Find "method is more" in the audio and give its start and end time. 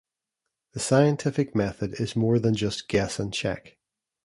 1.55-2.39